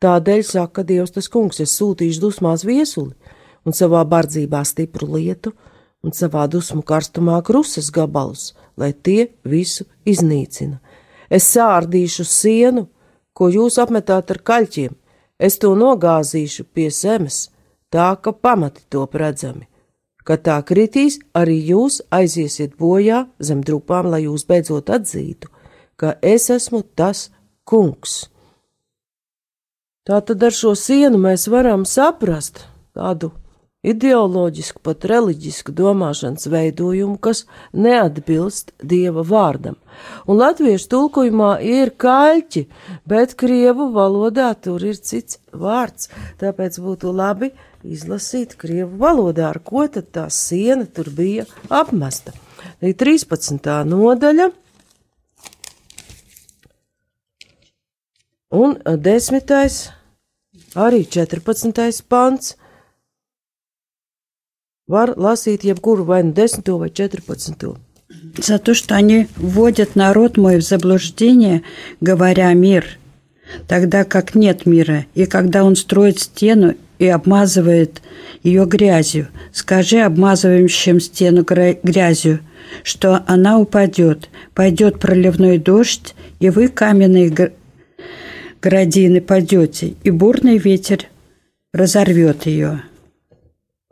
Tādēļ 0.00 0.42
saka 0.46 0.84
Dievs 0.86 1.12
tas 1.12 1.28
kungs, 1.28 1.60
es 1.60 1.74
sūtīšu 1.76 2.22
dusmās 2.22 2.64
viesuli 2.64 3.12
un 3.64 3.76
savā 3.76 4.00
bardzībā 4.08 4.62
stipru 4.64 5.10
lietu 5.16 5.52
un 6.04 6.16
savā 6.16 6.46
dusmu 6.48 6.82
karstumā 6.86 7.40
krusas 7.44 7.90
gabalus, 7.92 8.54
lai 8.76 8.92
tie 8.92 9.28
visu 9.44 9.84
iznīcina. 10.08 10.80
Es 11.28 11.50
sārdīšu 11.52 12.24
sienu, 12.24 12.86
ko 13.36 13.50
jūs 13.52 13.76
apmetāt 13.82 14.32
ar 14.32 14.40
kaļķiem, 14.40 14.94
es 15.38 15.60
to 15.60 15.74
nogāzīšu 15.76 16.64
pie 16.72 16.88
zemes, 16.90 17.50
tā 17.92 18.14
ka 18.22 18.32
pamati 18.32 18.86
top 18.88 19.20
redzami 19.20 19.69
Kad 20.30 20.44
tā 20.46 20.60
kritīs, 20.62 21.16
arī 21.34 21.56
jūs 21.72 21.96
aiziesiet 22.14 22.76
bojā 22.78 23.24
zem 23.42 23.64
drupām, 23.66 24.12
lai 24.12 24.20
jūs 24.28 24.44
beidzot 24.46 24.92
atzītu, 24.94 25.50
ka 25.98 26.12
es 26.22 26.46
esmu 26.54 26.84
tas 26.94 27.32
kungs. 27.66 28.28
Tātad 30.06 30.46
ar 30.46 30.54
šo 30.54 30.76
sienu 30.78 31.18
mēs 31.18 31.48
varam 31.50 31.82
saprast 31.82 32.62
tādu 32.94 33.32
ideoloģisku, 33.86 34.82
pat 34.84 35.04
reliģisku 35.08 35.72
domāšanas 35.76 36.46
veidojumu, 36.52 37.16
kas 37.22 37.46
neatbilst 37.72 38.74
dieva 38.84 39.24
vārdam. 39.24 39.78
Un 40.28 40.40
latviešu 40.40 40.90
tulkojumā 40.92 41.54
ir 41.64 41.94
kaļķi, 42.00 42.66
bet 43.08 43.34
krievu 43.40 43.90
valodā 43.94 44.52
tur 44.60 44.84
ir 44.84 45.00
cits 45.00 45.40
vārds. 45.52 46.10
Tāpēc 46.40 46.80
būtu 46.84 47.12
labi 47.16 47.52
izlasīt 47.84 48.56
krievu 48.60 49.00
valodā, 49.00 49.48
ar 49.54 49.62
ko 49.64 49.86
tad 49.88 50.12
tā 50.12 50.28
siena 50.28 50.84
tur 50.84 51.08
bija 51.16 51.48
apmesta. 51.72 52.36
Ir 52.84 52.96
13. 53.00 53.64
nodaļa. 53.88 54.50
Un 58.50 58.74
10. 58.82 59.52
arī 60.74 61.04
14. 61.06 62.02
pants 62.10 62.56
var 64.90 65.14
lasīt 65.16 65.64
jebkuru 65.64 66.04
vai 66.04 66.22
nu 66.22 66.32
10. 66.32 66.68
vai 66.78 66.90
14. 66.90 67.76
За 68.38 68.58
то, 68.58 68.74
что 68.74 68.94
они 68.96 69.26
вводят 69.36 69.96
народ 69.96 70.36
мой 70.36 70.56
в 70.58 70.62
заблуждение, 70.62 71.62
говоря 72.00 72.52
мир, 72.54 72.98
тогда 73.68 74.04
как 74.04 74.34
нет 74.34 74.66
мира, 74.66 75.06
и 75.14 75.26
когда 75.26 75.64
он 75.64 75.76
строит 75.76 76.18
стену 76.18 76.74
и 76.98 77.06
обмазывает 77.06 78.02
ее 78.42 78.66
грязью. 78.66 79.28
Скажи 79.52 80.00
обмазывающим 80.00 81.00
стену 81.00 81.44
грязью, 81.44 82.40
что 82.82 83.22
она 83.26 83.58
упадет, 83.58 84.28
пойдет 84.54 84.98
проливной 84.98 85.58
дождь, 85.58 86.14
и 86.40 86.50
вы 86.50 86.68
каменные 86.68 87.52
градины 88.60 89.20
падете, 89.20 89.94
и 90.02 90.10
бурный 90.10 90.58
ветер 90.58 91.06
разорвет 91.72 92.46
ее. 92.46 92.82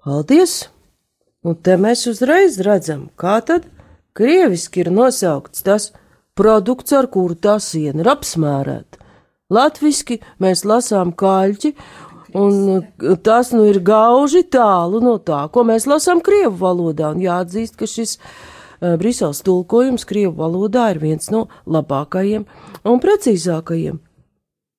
Paldies! 0.05 0.69
Un 1.49 1.57
te 1.65 1.79
mēs 1.81 2.05
uzreiz 2.11 2.59
redzam, 2.65 3.07
kā 3.17 3.39
tad 3.41 3.65
krieviski 4.19 4.83
ir 4.83 4.91
nosaukts 4.93 5.65
tas 5.65 5.93
produkts, 6.37 6.93
ar 6.93 7.09
kuru 7.13 7.39
tā 7.39 7.57
siena 7.63 8.05
ir 8.05 8.11
apsmērēta. 8.13 9.01
Latviski 9.49 10.19
mēs 10.45 10.67
lasām 10.69 11.15
kaļķi, 11.17 11.73
un 12.37 12.83
tas 13.25 13.55
nu 13.57 13.65
ir 13.71 13.81
gauži 13.81 14.43
tālu 14.53 15.01
no 15.01 15.17
tā, 15.25 15.47
ko 15.55 15.65
mēs 15.65 15.89
lasām 15.89 16.21
krievu 16.25 16.53
valodā, 16.61 17.15
un 17.15 17.25
jāatzīst, 17.25 17.79
ka 17.81 17.89
šis 17.89 18.19
uh, 18.19 18.99
Briseles 19.01 19.41
tulkojums 19.47 20.05
krievu 20.05 20.37
valodā 20.43 20.91
ir 20.93 21.01
viens 21.01 21.33
no 21.33 21.47
labākajiem 21.65 22.45
un 22.85 23.03
precīzākajiem. 23.03 23.97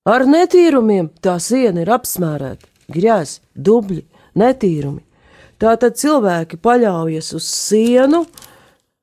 Ar 0.09 0.29
netīrumiem 0.29 1.09
tā 1.23 1.39
siena 1.41 1.81
ir 1.81 1.89
apsmērēta, 1.97 2.69
grēs, 2.93 3.39
dubļi, 3.57 4.05
netīrumi. 4.37 5.08
Tātad 5.59 5.97
cilvēki 5.99 6.55
paļaujas 6.63 7.33
uz 7.35 7.47
sienu, 7.51 8.23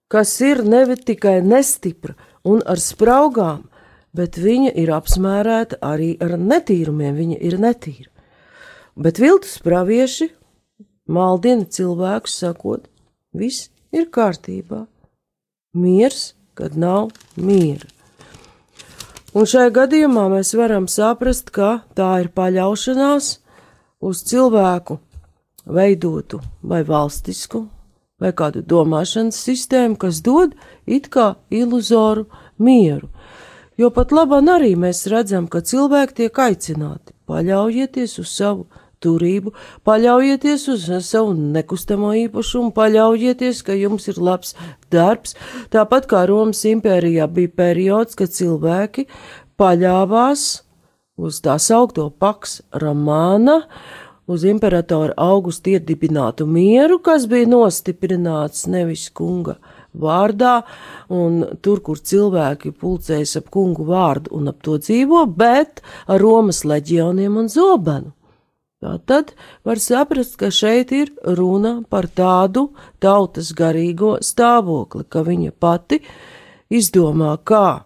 kas 0.09 0.33
ir 0.41 0.63
nevi 0.65 0.97
tikai 0.97 1.43
nestipra 1.45 2.15
un 2.49 2.63
ar 2.65 2.81
spraugām, 2.81 3.67
bet 4.17 4.39
viņa 4.41 4.73
ir 4.81 4.93
apmērēta 4.97 5.83
arī 5.85 6.15
ar 6.23 6.39
netīrumiem, 6.41 7.17
viņa 7.19 7.39
ir 7.45 7.59
netīra. 7.61 8.09
Bet 8.97 9.21
viltus 9.21 9.59
pravieši 9.61 10.31
maldina 11.13 11.67
cilvēkus, 11.69 12.39
sakot, 12.41 12.87
viss 13.37 13.69
ir 13.93 14.09
kārtībā. 14.09 14.87
Miers, 15.77 16.33
kad 16.57 16.79
nav 16.81 17.11
miera. 17.37 17.91
Un 19.37 19.45
šajā 19.45 19.69
gadījumā 19.77 20.31
mēs 20.33 20.55
varam 20.57 20.87
saprast, 20.89 21.53
ka 21.53 21.83
tā 21.93 22.15
ir 22.23 22.31
paļaušanās 22.33 23.35
uz 24.01 24.23
cilvēku 24.25 24.97
veidotu 25.67 26.41
vai 26.63 26.83
valstisku 26.87 27.67
vai 28.21 28.33
kādu 28.33 28.63
domāšanas 28.65 29.37
sistēmu, 29.45 29.99
kas 30.01 30.23
dod 30.25 30.55
it 30.87 31.11
kā 31.13 31.35
iluzoru 31.51 32.27
mieru. 32.59 33.11
Jo 33.77 33.91
pat 33.93 34.13
labāk 34.15 34.49
arī 34.49 34.73
mēs 34.81 35.05
redzam, 35.13 35.51
ka 35.53 35.61
cilvēki 35.61 36.23
tiek 36.23 36.39
aicināti 36.41 37.13
paļaujieties 37.29 38.19
uz 38.23 38.31
savu 38.33 38.65
turību, 39.05 39.53
paļaujieties 39.85 40.65
uz 40.73 40.87
savu 41.05 41.35
nekustamo 41.37 42.15
īpašumu, 42.25 42.73
paļaujieties, 42.77 43.61
ka 43.67 43.77
jums 43.77 44.09
ir 44.09 44.21
labs 44.23 44.55
darbs. 44.93 45.37
Tāpat 45.75 46.09
kā 46.09 46.25
Romas 46.31 46.65
impērijā 46.65 47.29
bija 47.29 47.53
periods, 47.53 48.17
kad 48.17 48.33
cilvēki 48.33 49.05
paļāvās 49.61 50.47
uz 51.17 51.41
tā 51.45 51.59
saukto 51.61 52.09
paks 52.11 52.63
romāna, 52.73 53.63
uz 54.27 54.45
imperatora 54.45 55.15
augusta 55.17 55.77
iedibinātu 55.77 56.47
mieru, 56.51 56.99
kas 57.03 57.27
bija 57.31 57.49
nostiprināts 57.51 58.67
nevis 58.71 59.09
kunga 59.15 59.57
vārdā, 59.97 60.61
un 61.13 61.41
tur, 61.65 61.81
kur 61.81 62.01
cilvēki 62.03 62.75
pulcējas 62.77 63.39
ap 63.41 63.49
kungu 63.55 63.87
vārdu 63.89 64.35
un 64.37 64.51
ap 64.53 64.61
to 64.67 64.77
dzīvo, 64.83 65.25
bet 65.39 65.83
ar 66.07 66.21
Romas 66.21 66.65
leģioniem 66.69 67.39
un 67.41 67.51
zobenu. 67.53 68.13
Tā 68.85 68.99
tad 69.09 69.33
var 69.65 69.81
saprast, 69.81 70.35
ka 70.37 70.51
šeit 70.53 70.93
ir 70.93 71.09
runa 71.39 71.79
par 71.89 72.11
tādu 72.13 72.69
tautas 73.01 73.55
garīgo 73.57 74.19
stāvokli, 74.21 75.07
ka 75.09 75.25
viņa 75.25 75.55
pati 75.57 76.03
izdomā, 76.69 77.39
kā, 77.41 77.81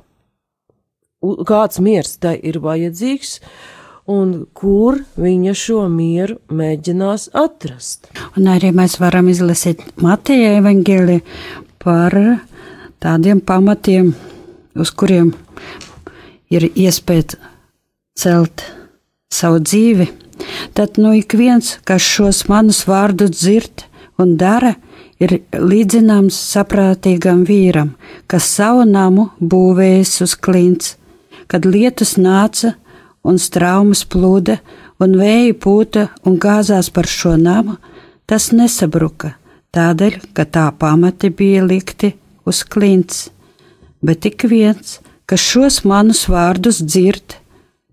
kāds 1.47 1.79
miers 1.79 2.17
tai 2.19 2.35
ir 2.43 2.59
vajadzīgs, 2.65 3.39
un 4.11 4.33
kur 4.57 4.99
viņa 5.21 5.55
šo 5.57 5.85
mieru 5.93 6.39
mēģinās 6.51 7.29
atrast. 7.37 8.11
Un 8.37 8.49
arī 8.51 8.73
mēs 8.75 8.99
varam 9.03 9.31
izlasīt 9.31 9.85
Mateja 10.03 10.57
evaņģēli 10.59 11.21
par 11.83 12.17
tādiem 13.01 13.41
pamatiem, 13.41 14.13
uz 14.75 14.91
kuriem 14.91 15.33
ir 16.51 16.67
iespēja 16.75 17.39
celt 18.19 18.67
savu 19.31 19.63
dzīvi. 19.63 20.11
Tad 20.75 20.99
nu 20.99 21.13
ik 21.15 21.37
viens, 21.39 21.77
kas 21.85 22.03
šos 22.03 22.47
manus 22.51 22.83
vārdus 22.89 23.37
dzird 23.37 23.87
un 24.21 24.37
dara, 24.41 24.75
ir 25.21 25.37
līdzināms 25.53 26.37
saprātīgam 26.55 27.45
vīram, 27.49 27.95
kas 28.27 28.49
savu 28.57 28.87
namu 28.89 29.29
būvējis 29.41 30.15
uz 30.25 30.35
klints, 30.35 30.95
kad 31.51 31.69
lietus 31.69 32.17
nāca 32.17 32.75
un 33.27 33.39
straumas 33.39 34.05
plūda, 34.09 34.59
un 35.01 35.17
vēja 35.21 35.57
pūta 35.61 36.09
un 36.27 36.39
gāzās 36.41 36.91
par 36.93 37.09
šo 37.09 37.37
namu, 37.41 37.77
tas 38.27 38.51
nesabruka, 38.53 39.35
tādēļ, 39.75 40.21
ka 40.35 40.47
tā 40.47 40.67
pamati 40.79 41.31
bija 41.31 41.65
likti 41.65 42.15
uz 42.47 42.63
klints. 42.65 43.29
Bet 44.01 44.25
ik 44.25 44.47
viens, 44.49 44.99
kas 45.29 45.45
šos 45.45 45.83
manus 45.85 46.25
vārdus 46.31 46.81
dzird 46.85 47.37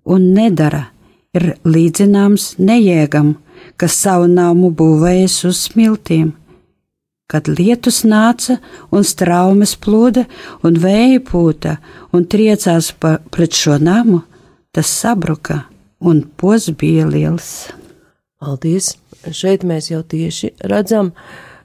un 0.07 0.31
nedara, 0.35 0.87
ir 1.35 1.53
līdzināms 1.67 2.55
nejēgam, 2.57 3.35
kas 3.77 3.97
savu 4.03 4.29
namu 4.31 4.71
būvējis 4.71 5.37
uz 5.49 5.63
smiltīm. 5.67 6.31
Kad 7.27 7.49
lietus 7.51 8.05
nāca 8.07 8.55
un 8.95 9.03
straumes 9.03 9.75
plūda 9.83 10.23
un 10.63 10.77
vēja 10.79 11.19
pūta 11.27 11.75
un 12.15 12.23
triecās 12.23 12.93
pa, 12.95 13.17
pret 13.33 13.51
šo 13.51 13.75
namu, 13.83 14.21
tas 14.77 14.87
sabruka 14.87 15.61
un 15.99 16.19
pos 16.37 16.69
bija 16.69 17.07
liels. 17.09 17.47
Paldies! 18.37 18.91
Šeit 19.33 19.63
mēs 19.65 19.87
jau 19.89 20.03
tieši 20.05 20.51
redzam 20.69 21.07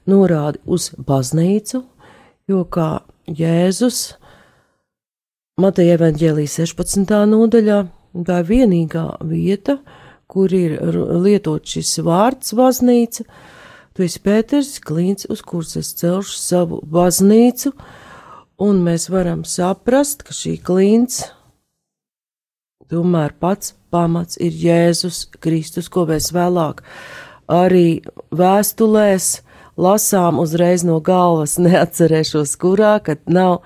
norādi 0.09 0.57
uz 0.65 0.87
baznīcu, 0.97 1.83
jo 2.49 2.63
kā 2.73 2.87
Jēzus 3.29 3.99
Mateja 5.61 5.99
evaņģēlī 5.99 6.47
16. 6.55 7.13
nodaļā, 7.35 7.77
tā 8.25 8.39
ir 8.41 8.49
vienīgā 8.49 9.05
vieta, 9.29 9.77
kur 10.25 10.49
ir 10.49 10.73
lietot 11.13 11.69
šis 11.69 11.99
vārds 12.01 12.57
baznīca, 12.57 13.27
tu 13.93 14.07
esi 14.07 14.23
Pēters 14.25 14.79
Klīns, 14.81 15.29
uz 15.29 15.45
kuras 15.45 15.77
es 15.77 15.93
celšu 16.01 16.41
savu 16.41 16.81
baznīcu, 16.81 17.75
un 18.57 18.81
mēs 18.89 19.11
varam 19.13 19.45
saprast, 19.45 20.25
ka 20.25 20.33
šī 20.33 20.57
klīns 20.65 21.27
Tomēr 22.91 23.33
pats 23.39 23.73
pamats 23.93 24.39
ir 24.41 24.55
Jēzus 24.57 25.27
Kristus, 25.43 25.89
ko 25.89 26.07
mēs 26.09 26.31
vēlāk 26.35 26.83
arī 27.51 28.01
vēstulēs 28.33 29.41
lasām 29.79 30.39
uzreiz 30.43 30.85
no 30.87 30.99
galvas, 31.03 31.57
neatcerēšos 31.65 32.55
kurā, 32.61 32.97
kad 33.03 33.23
nav 33.27 33.61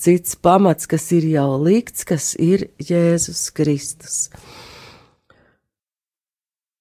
cits 0.00 0.36
pamats, 0.36 0.88
kas 0.88 1.08
ir 1.16 1.28
jau 1.32 1.56
likts, 1.62 2.04
kas 2.08 2.34
ir 2.34 2.68
Jēzus 2.82 3.48
Kristus. 3.56 4.26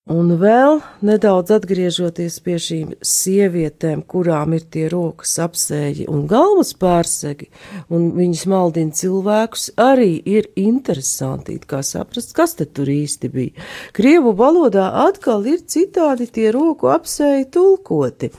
Un 0.06 0.36
vēl 0.38 0.84
nedaudz 1.02 1.50
atgriežoties 1.56 2.36
pie 2.46 2.60
šīm 2.62 2.92
sievietēm, 3.02 4.04
kurām 4.06 4.52
ir 4.54 4.68
tie 4.70 4.84
rokas 4.94 5.32
apsēji 5.42 6.06
un 6.14 6.28
galvas 6.30 6.76
pārsegi, 6.78 7.48
un 7.90 8.12
viņas 8.14 8.44
maldina 8.54 8.94
cilvēkus, 8.94 9.72
arī 9.82 10.20
ir 10.30 10.52
interesanti, 10.62 11.58
kā 11.58 11.82
saprast, 11.82 12.36
kas 12.38 12.54
tad 12.60 12.76
tur 12.78 12.94
īsti 12.94 13.32
bija. 13.34 13.66
Krievu 13.98 14.36
valodā 14.38 14.92
atkal 15.08 15.42
ir 15.50 15.66
citādi 15.66 16.30
tie 16.30 16.52
roku 16.54 16.94
apsēji 16.94 17.50
tulkoti. 17.58 18.30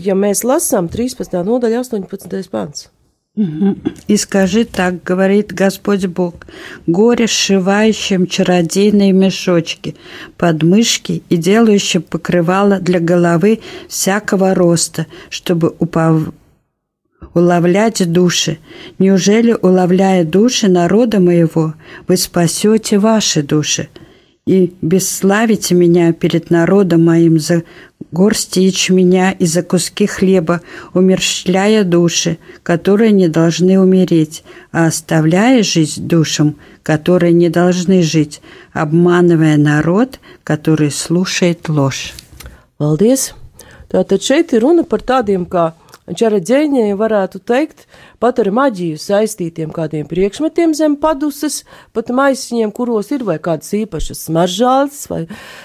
Ja 0.00 0.16
mēs 0.16 0.46
lasām 0.48 0.88
13. 0.88 1.44
nodaļa 1.44 1.84
18. 1.84 2.40
pants. 2.48 2.88
И 4.06 4.16
скажи 4.16 4.64
так, 4.64 5.02
говорит 5.02 5.52
Господь 5.52 6.06
Бог, 6.06 6.46
горе 6.86 7.26
сшивающим 7.26 8.28
чародейные 8.28 9.12
мешочки, 9.12 9.96
подмышки 10.36 11.24
и 11.28 11.36
делающим 11.36 12.02
покрывало 12.02 12.78
для 12.78 13.00
головы 13.00 13.58
всякого 13.88 14.54
роста, 14.54 15.06
чтобы 15.30 15.74
упав... 15.80 16.32
уловлять 17.34 18.12
души. 18.12 18.58
Неужели, 19.00 19.52
уловляя 19.52 20.24
души 20.24 20.68
народа 20.68 21.18
моего, 21.18 21.74
вы 22.06 22.16
спасете 22.16 23.00
ваши 23.00 23.42
души? 23.42 23.88
И 24.46 24.74
бесславите 24.82 25.74
меня 25.74 26.12
перед 26.12 26.50
народом 26.50 27.04
моим 27.04 27.38
за 27.38 27.62
горсти 28.12 28.60
ячменя 28.60 29.34
и 29.38 29.46
за 29.46 29.62
куски 29.62 30.06
хлеба, 30.06 30.60
умерщвляя 30.92 31.84
души, 31.84 32.38
которые 32.62 33.12
не 33.12 33.28
должны 33.28 33.80
умереть, 33.80 34.44
а 34.70 34.86
оставляя 34.86 35.62
жизнь 35.62 36.06
душам, 36.06 36.56
которые 36.82 37.32
не 37.32 37.48
должны 37.48 38.02
жить, 38.02 38.40
обманывая 38.72 39.56
народ, 39.56 40.20
который 40.44 40.90
слушает 40.90 41.68
ложь. 41.68 42.12
Paldies! 42.78 43.32
Tātad 43.88 44.24
šeit 44.26 44.52
ir 44.56 44.64
runa 44.64 44.82
par 44.82 44.98
tādiem 45.06 45.44
kā 45.46 45.70
Čaraģēņai 46.04 46.90
varētu 47.00 47.40
teikt, 47.48 47.86
pat 48.20 48.40
ar 48.42 48.50
maģiju 48.52 48.98
saistītiem 49.00 49.70
kādiem 49.72 50.04
priekšmetiem 50.04 50.74
zem 50.76 50.98
paduses, 51.00 51.62
pat 51.96 52.12
maisiņiem, 52.12 52.74
kuros 52.76 53.08
ir 53.16 53.24
vai 53.24 53.38
kādas 53.40 53.72
īpašas 53.78 54.26
smaržāles, 54.26 54.98
vai 55.08 55.22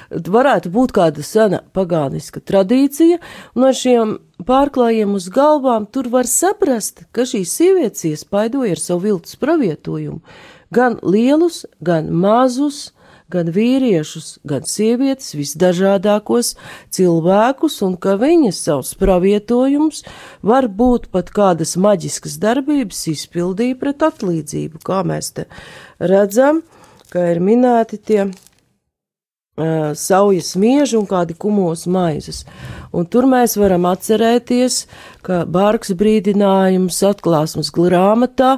varētu 0.09 0.71
būt 0.71 0.95
kāda 0.95 1.25
sena 1.27 1.59
pagāniska 1.75 2.39
tradīcija, 2.39 3.19
un 3.59 3.67
ar 3.67 3.75
šiem 3.75 4.15
pārklājiem 4.47 5.11
uz 5.19 5.27
galvām 5.27 5.89
tur 5.91 6.07
var 6.13 6.29
saprast, 6.29 7.03
ka 7.11 7.27
šīs 7.27 7.57
sievietes 7.59 8.07
iespaidoja 8.07 8.77
ar 8.77 8.79
savu 8.79 9.09
viltus 9.09 9.35
pravietojumu. 9.43 10.23
Gan 10.71 11.01
lielus, 11.03 11.65
gan 11.83 12.13
mazus, 12.15 12.93
gan 13.31 13.51
vīriešus, 13.53 14.39
gan 14.47 14.65
sievietes, 14.67 15.35
visdažādākos 15.37 16.55
cilvēkus, 16.95 17.79
un 17.85 17.95
ka 18.01 18.17
viņas 18.19 18.63
savus 18.65 18.95
pravietojumus 18.99 20.03
var 20.45 20.67
būt 20.67 21.09
pat 21.13 21.31
kādas 21.35 21.75
maģiskas 21.79 22.39
darbības 22.41 23.05
izpildīja 23.13 23.77
pret 23.79 24.05
atlīdzību, 24.09 24.81
kā 24.85 25.03
mēs 25.07 25.33
te 25.37 25.49
redzam, 25.99 26.63
ka 27.13 27.29
ir 27.33 27.41
minēti 27.43 28.01
tie 28.01 28.29
saujas 29.99 30.53
mieži 30.55 30.95
un 30.95 31.03
kādi 31.03 31.35
kumos 31.35 31.83
maizes. 31.91 32.45
Un 32.95 33.03
tur 33.11 33.27
mēs 33.27 33.57
varam 33.59 33.89
atcerēties, 33.89 34.85
ka 35.25 35.41
Bārks 35.43 35.91
brīdinājums 35.99 37.01
atklāsmes 37.09 37.73
grāmatā 37.75 38.55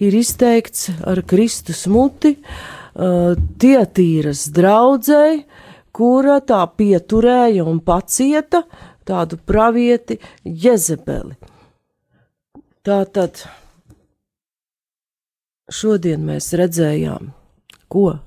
ir 0.00 0.16
izteikts 0.16 0.88
ar 1.04 1.20
Kristus 1.28 1.84
muti, 1.92 2.38
uh, 2.38 2.77
tietīras 2.94 4.46
draudzēji, 4.54 5.42
kura 5.92 6.38
tā 6.44 6.62
pieturēja 6.78 7.64
un 7.66 7.80
pacieta 7.82 8.62
tādu 9.08 9.38
pravieti 9.48 10.18
Jezebeli. 10.44 11.34
Tātad 12.86 13.42
šodien 15.68 16.22
mēs 16.24 16.52
redzējām, 16.56 17.32
ko 17.90 18.18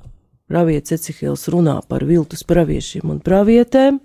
pravietis 0.51 0.99
Ecihils 0.99 1.47
runā 1.53 1.77
par 1.87 2.03
viltus 2.05 2.43
praviešiem 2.47 3.13
un 3.13 3.21
pravietēm, 3.23 4.01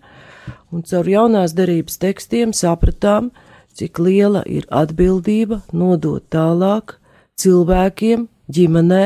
un 0.72 0.86
caur 0.86 1.10
jaunās 1.10 1.56
derības 1.56 1.98
tekstiem 2.00 2.54
sapratām, 2.56 3.32
cik 3.76 3.98
liela 4.00 4.44
ir 4.48 4.64
atbildība 4.72 5.60
nodot 5.76 6.24
tālāk 6.32 6.96
cilvēkiem, 7.40 8.28
ģimenē, 8.48 9.04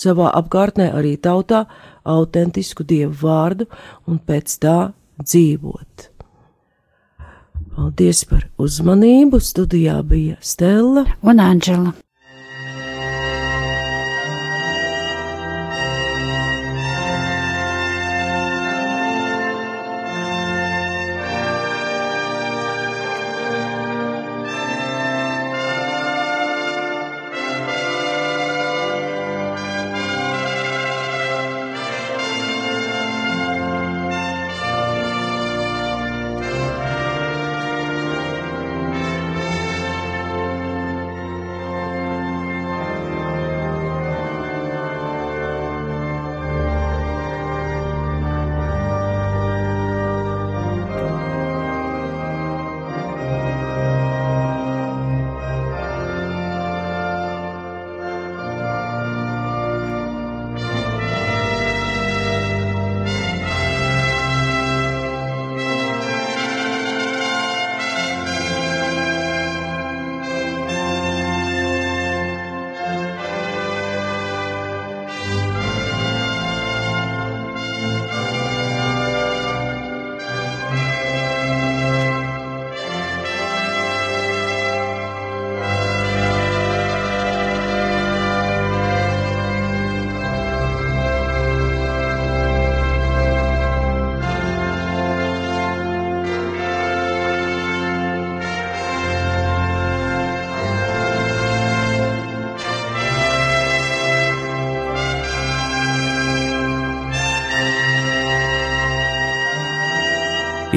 savā 0.00 0.30
apkārtnē 0.40 0.90
arī 0.96 1.16
tautā 1.20 1.64
autentisku 2.08 2.86
dievu 2.86 3.14
vārdu 3.22 3.68
un 4.08 4.20
pēc 4.26 4.56
tā 4.64 4.78
dzīvot. 5.20 6.08
Paldies 7.76 8.24
par 8.28 8.46
uzmanību! 8.60 9.38
Studijā 9.40 10.00
bija 10.04 10.38
Stela 10.44 11.06
un 11.22 11.40
Anģela. 11.40 11.94